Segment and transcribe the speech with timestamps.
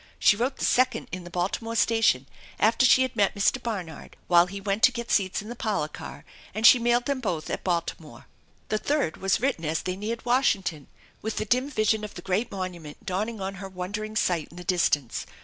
[0.17, 2.25] She wrote the second in the Baltimore station,
[2.59, 3.61] after she had met Mr.
[3.61, 7.19] Barnard, while he went to get seats in the parlor car, and she mailed them
[7.19, 8.25] both at Baltimore.
[8.69, 10.87] The third was written as they neared Washington,
[11.21, 14.57] with the dim vision of the great monument dawning on her won dering sight in
[14.57, 15.27] the distance.